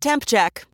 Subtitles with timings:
[0.00, 0.64] Temp check.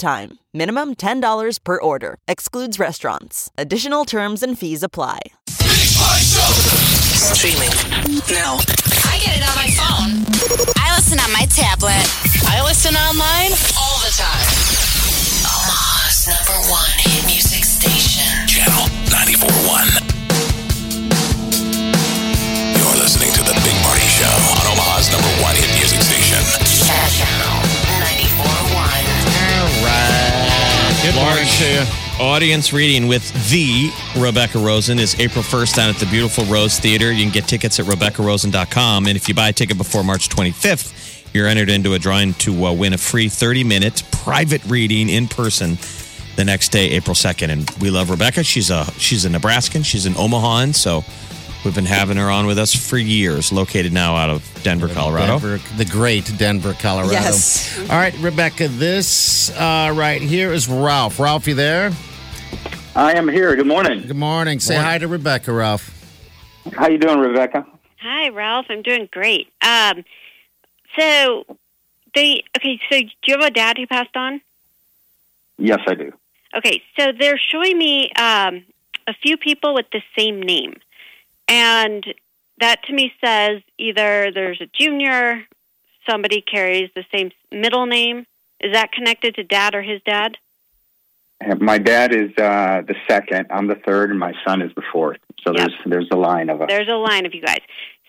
[0.00, 0.38] time.
[0.52, 2.16] Minimum $10 per order.
[2.26, 3.50] Excludes restaurants.
[3.56, 5.20] Additional terms and fees apply.
[7.36, 7.70] Streaming
[8.32, 8.58] now.
[9.06, 10.24] I get it on my phone.
[10.76, 12.02] I listen on my tablet.
[12.48, 14.48] I listen online All the time.
[15.46, 18.48] Omaha's number one hit music station.
[18.48, 19.39] Channel 94.1.
[31.60, 31.86] to.
[32.18, 37.12] Audience reading with the Rebecca Rosen is April 1st down at the beautiful Rose Theater.
[37.12, 39.06] You can get tickets at RebeccaRosen.com.
[39.06, 42.64] And if you buy a ticket before March 25th, you're entered into a drawing to
[42.64, 45.76] uh, win a free 30 minute private reading in person
[46.36, 47.50] the next day, April 2nd.
[47.50, 48.42] And we love Rebecca.
[48.42, 49.84] She's a she's a Nebraskan.
[49.84, 50.74] She's an Omahan.
[50.74, 51.04] So
[51.64, 55.38] we've been having her on with us for years, located now out of Denver, Colorado.
[55.38, 57.12] Denver, the great Denver, Colorado.
[57.12, 57.78] Yes.
[57.78, 61.18] All right, Rebecca, this uh, right here is Ralph.
[61.18, 61.92] Ralph, you there?
[62.94, 63.54] I am here.
[63.56, 64.06] Good morning.
[64.06, 64.60] Good morning.
[64.60, 65.96] Say hi to Rebecca, Ralph.
[66.72, 67.66] How you doing, Rebecca?
[68.02, 68.66] Hi, Ralph.
[68.68, 69.48] I'm doing great.
[69.62, 70.04] Um,
[70.98, 71.44] so
[72.14, 72.80] they okay.
[72.90, 74.40] So do you have a dad who passed on?
[75.58, 76.12] Yes, I do.
[76.56, 78.64] Okay, so they're showing me um,
[79.06, 80.74] a few people with the same name,
[81.50, 82.04] and
[82.60, 85.44] that to me says either there's a junior,
[86.08, 88.26] somebody carries the same middle name.
[88.60, 90.36] Is that connected to dad or his dad?
[91.58, 93.46] My dad is uh, the second.
[93.50, 95.18] I'm the third, and my son is the fourth.
[95.42, 95.56] So Yep.
[95.56, 96.68] there's there's a line of us.
[96.68, 97.60] There's a line of you guys.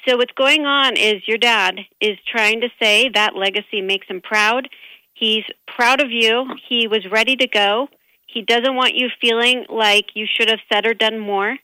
[0.05, 4.19] So what's going on is your dad is trying to say that legacy makes him
[4.19, 4.67] proud.
[5.13, 6.45] He's proud of you.
[6.67, 7.87] He was ready to go.
[8.25, 11.57] He doesn't want you feeling like you should have said or done more.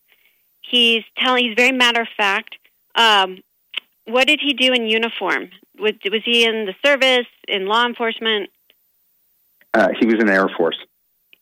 [0.69, 1.45] He's telling.
[1.45, 2.57] He's very matter of fact.
[2.95, 3.39] Um,
[4.05, 5.49] what did he do in uniform?
[5.79, 8.49] Was, was he in the service, in law enforcement?
[9.73, 10.77] Uh, he was in the Air Force.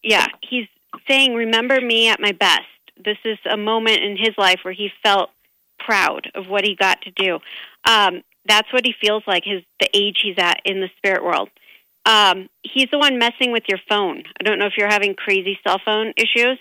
[0.04, 0.68] yeah, he's
[1.08, 2.64] saying, "Remember me at my best."
[3.04, 5.30] This is a moment in his life where he felt
[5.80, 7.40] proud of what he got to do.
[7.86, 9.44] Um, that's what he feels like.
[9.44, 11.50] His the age he's at in the spirit world.
[12.06, 14.24] Um, he's the one messing with your phone.
[14.40, 16.60] I don't know if you're having crazy cell phone issues.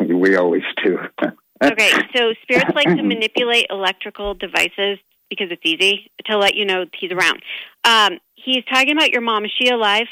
[0.00, 0.98] We always do.
[1.62, 4.98] Okay, so spirits like to manipulate electrical devices
[5.30, 7.40] because it's easy to let you know he's around.
[7.84, 9.44] Um, he's talking about your mom.
[9.44, 10.08] Is she alive?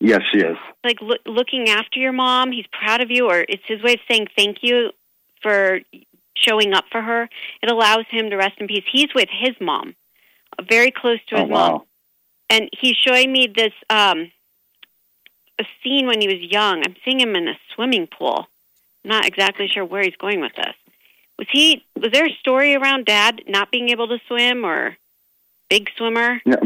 [0.00, 0.56] yes, she is.
[0.82, 2.50] like loo- looking after your mom.
[2.50, 4.90] He's proud of you, or it's his way of saying thank you
[5.42, 5.80] for
[6.34, 7.28] showing up for her.
[7.62, 8.84] It allows him to rest in peace.
[8.90, 9.96] He's with his mom,
[10.66, 11.82] very close to Oh his mom,
[12.48, 14.32] and he's showing me this um,
[15.58, 16.82] a scene when he was young.
[16.86, 18.46] I'm seeing him in a swimming pool.
[19.04, 20.74] Not exactly sure where he's going with this.
[21.38, 21.84] Was he?
[21.96, 24.96] Was there a story around Dad not being able to swim or
[25.70, 26.40] big swimmer?
[26.44, 26.56] No,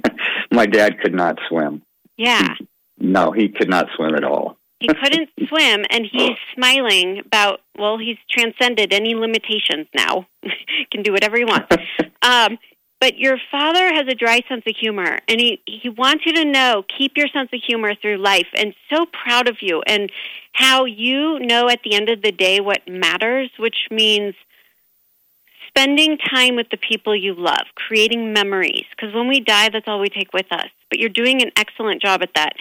[0.52, 1.82] my dad could not swim.
[2.16, 2.54] Yeah.
[2.98, 4.56] No, he could not swim at all.
[4.78, 10.26] he couldn't swim and he's smiling about well he's transcended any limitations now
[10.92, 11.74] can do whatever he wants
[12.22, 12.58] um
[13.02, 16.44] but your father has a dry sense of humor and he he wants you to
[16.44, 20.12] know keep your sense of humor through life and so proud of you and
[20.52, 24.36] how you know at the end of the day what matters which means
[25.66, 29.98] spending time with the people you love creating memories because when we die that's all
[29.98, 30.68] we take with us.
[30.88, 32.52] But you're doing an excellent job at that.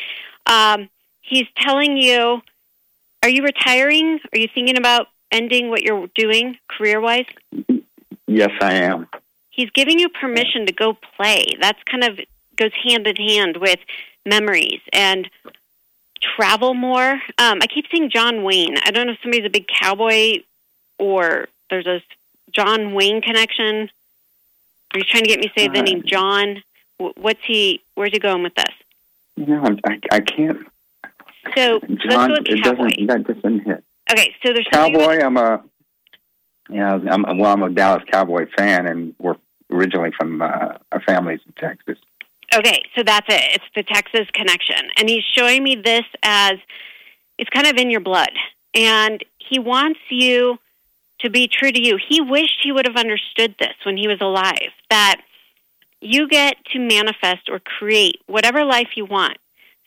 [0.48, 0.90] Um
[1.22, 2.42] he's telling you
[3.22, 4.20] are you retiring?
[4.34, 7.26] Are you thinking about ending what you're doing career wise
[8.26, 9.08] Yes, I am.
[9.52, 12.20] He's giving you permission to go play that's kind of
[12.58, 13.80] goes hand in hand with
[14.26, 15.30] memories and
[16.22, 19.66] travel more um, i keep seeing john wayne i don't know if somebody's a big
[19.68, 20.36] cowboy
[21.00, 22.02] or there's a
[22.52, 23.90] john wayne connection
[24.94, 26.62] are you trying to get me to say the Uh, name john
[26.98, 28.76] what's he where's he going with this
[29.38, 30.60] No, I'm- I, I can't.
[31.56, 33.08] so John, let's go with it doesn't.
[33.08, 33.84] That doesn't hit.
[34.12, 35.26] okay so there's something with- Cowboy.
[35.26, 35.64] I'm a.
[36.70, 37.54] Yeah, I'm well.
[37.54, 39.36] I'm a Dallas Cowboy fan, and we're
[39.72, 41.98] originally from uh, our families in Texas.
[42.54, 43.56] Okay, so that's it.
[43.56, 44.90] It's the Texas connection.
[44.98, 46.54] And he's showing me this as
[47.38, 48.32] it's kind of in your blood.
[48.74, 50.58] And he wants you
[51.20, 51.98] to be true to you.
[52.10, 55.22] He wished he would have understood this when he was alive that
[56.02, 59.38] you get to manifest or create whatever life you want.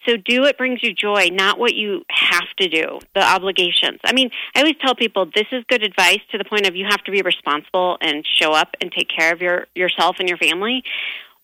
[0.06, 4.00] So do what brings you joy, not what you have to do, the obligations.
[4.04, 6.84] I mean, I always tell people this is good advice to the point of you
[6.90, 10.38] have to be responsible and show up and take care of your yourself and your
[10.38, 10.84] family,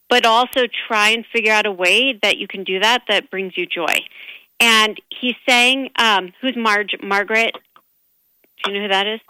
[0.08, 3.56] but also try and figure out a way that you can do that that brings
[3.56, 4.00] you joy.
[4.60, 7.54] And he's saying, um, who's Marge Margaret?
[8.62, 9.20] Do you know who that is?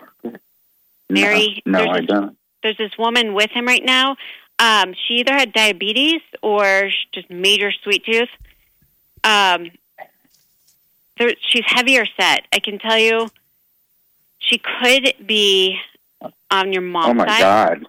[1.09, 2.37] Mary, No, no there's I this- don't.
[2.63, 4.17] there's this woman with him right now.
[4.59, 8.29] Um, she either had diabetes or just major sweet tooth.
[9.25, 9.71] Um,
[11.19, 12.43] there, she's heavier set.
[12.53, 13.29] I can tell you,
[14.39, 15.77] she could be
[16.51, 17.41] on your mom's Oh my side.
[17.41, 17.87] God.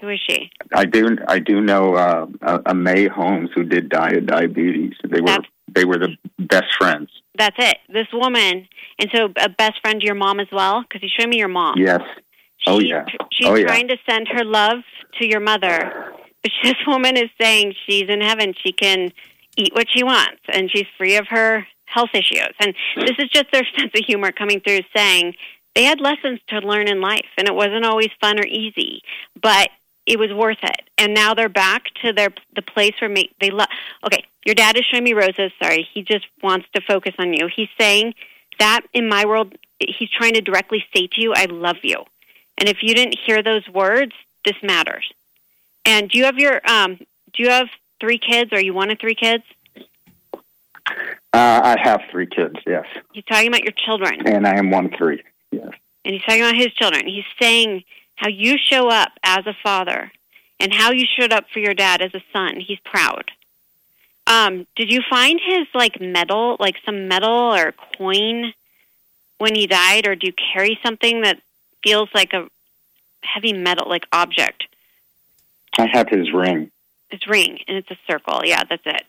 [0.00, 0.50] Who is she?
[0.74, 1.16] I do.
[1.26, 4.92] I do know uh, a, a May Holmes who did die of diabetes.
[5.02, 7.10] They were That's- they were the best friends.
[7.36, 7.78] That's it.
[7.88, 8.66] This woman,
[8.98, 10.82] and so a best friend to your mom as well.
[10.82, 11.74] Because you showed me your mom.
[11.78, 12.00] Yes.
[12.66, 13.04] Oh, yeah.
[13.32, 13.66] She's Oh, yeah.
[13.66, 14.78] trying to send her love
[15.20, 16.12] to your mother,
[16.42, 18.54] but this woman is saying she's in heaven.
[18.64, 19.12] She can
[19.56, 22.52] eat what she wants, and she's free of her health issues.
[22.60, 25.34] And this is just their sense of humor coming through, saying
[25.74, 29.02] they had lessons to learn in life, and it wasn't always fun or easy,
[29.40, 29.68] but
[30.06, 30.82] it was worth it.
[30.98, 33.68] And now they're back to their the place where they love.
[34.04, 35.52] Okay, your dad is showing me roses.
[35.60, 37.48] Sorry, he just wants to focus on you.
[37.54, 38.14] He's saying
[38.58, 42.04] that in my world, he's trying to directly say to you, "I love you."
[42.56, 44.12] And if you didn't hear those words,
[44.44, 45.10] this matters.
[45.84, 46.96] And do you have your um
[47.32, 47.68] do you have
[48.00, 49.44] three kids or are you one of three kids?
[50.86, 50.92] Uh,
[51.32, 52.56] I have three kids.
[52.66, 55.22] Yes, He's talking about your children and I am one three.
[55.50, 55.68] Yes.
[56.04, 57.06] and he's talking about his children.
[57.06, 57.84] He's saying
[58.16, 60.10] how you show up as a father
[60.60, 62.58] and how you showed up for your dad as a son.
[62.60, 63.30] He's proud.
[64.26, 68.52] Um, did you find his like medal, like some medal or coin
[69.38, 71.40] when he died, or do you carry something that
[71.84, 72.48] feels like a
[73.22, 74.64] heavy metal, like object?
[75.78, 76.70] I have his ring.
[77.10, 78.42] It's ring and it's a circle.
[78.44, 79.02] Yeah, that's it.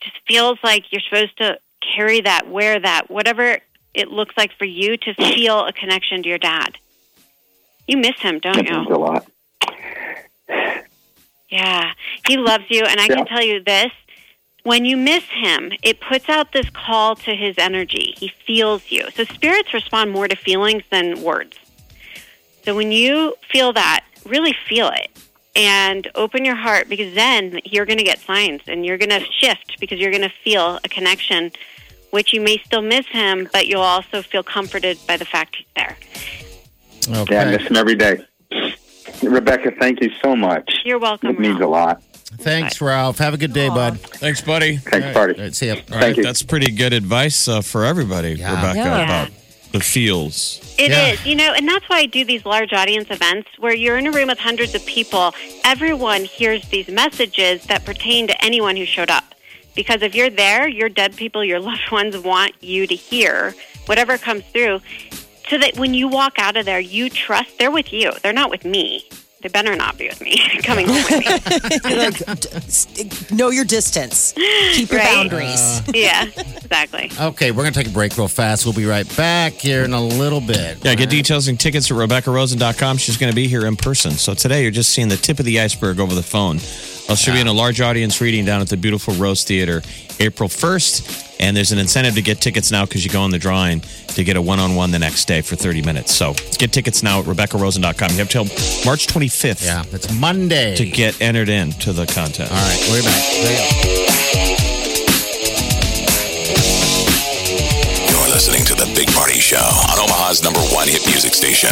[0.00, 1.58] Just feels like you're supposed to
[1.94, 3.58] carry that, wear that, whatever
[3.94, 6.76] it looks like for you to feel a connection to your dad.
[7.86, 8.94] You miss him, don't That means you?
[8.94, 9.26] a lot.
[11.50, 11.92] Yeah,
[12.26, 13.16] he loves you, and I Yeah.
[13.16, 13.92] can tell you this:
[14.64, 18.14] when you miss him, it puts out this call to his energy.
[18.18, 19.08] He feels you.
[19.14, 21.56] So spirits respond more to feelings than words.
[22.64, 25.10] So when you feel that, really feel it
[25.56, 29.20] and open your heart because then you're going to get signs and you're going to
[29.40, 31.52] shift because you're going to feel a connection,
[32.10, 35.66] which you may still miss him, but you'll also feel comforted by the fact he's
[35.76, 35.96] there.
[37.08, 37.34] Okay.
[37.34, 38.24] Yeah, I miss him every day.
[39.22, 40.80] Rebecca, thank you so much.
[40.84, 41.30] You're welcome.
[41.30, 41.68] It means Ralph.
[41.68, 42.02] a lot.
[42.38, 43.18] Thanks, Ralph.
[43.18, 44.00] Have a good day, bud.
[44.00, 44.78] Thanks, buddy.
[44.78, 45.40] Thanks, All party.
[45.40, 45.74] right, see ya.
[45.74, 46.22] All Thank right, you.
[46.24, 48.56] that's pretty good advice uh, for everybody, Yeah.
[48.56, 49.04] Rebecca, Yeah.
[49.04, 49.30] about
[49.74, 50.60] the feels.
[50.78, 51.16] It is, Yeah.
[51.24, 54.12] you know, and that's why I do these large audience events where you're in a
[54.12, 55.34] room with hundreds of people.
[55.64, 59.34] Everyone hears these messages that pertain to anyone who showed up.
[59.74, 63.54] Because if you're there, your dead people, your loved ones want you to hear
[63.86, 64.80] whatever comes through
[65.50, 68.12] so that when you walk out of there, you trust they're with you.
[68.22, 69.04] They're not with me.
[69.44, 71.26] They better not be with me, coming home with me.
[71.84, 74.32] Like, know your distance.
[74.32, 75.14] Keep your Right?
[75.14, 75.60] boundaries.
[75.60, 75.82] Uh.
[75.94, 77.10] yeah, exactly.
[77.20, 78.64] Okay, we're going to take a break real fast.
[78.64, 80.82] We'll be right back here in a little bit.
[80.82, 82.96] Yeah, get details and tickets at RebeccaRosen.com.
[82.96, 84.12] She's going to be here in person.
[84.12, 86.56] So today you're just seeing the tip of the iceberg over the phone.
[87.10, 89.82] I'll show you in a large audience reading down at the beautiful Rose Theater
[90.20, 91.33] April 1st.
[91.40, 94.24] And there's an incentive to get tickets now because you go in the drawing to
[94.24, 96.14] get a one on one the next day for 30 minutes.
[96.14, 98.10] So get tickets now at RebeccaRosen.com.
[98.12, 98.44] You have till
[98.86, 100.76] March 25th Yeah, it's Monday.
[100.76, 102.50] to get entered into the contest.
[102.50, 103.22] All right, we're back.
[103.32, 104.64] There you go.
[108.08, 111.70] You're listening to The Big Party Show on Omaha's number one hit music station.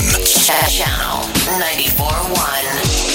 [0.69, 3.12] Channel 94.1.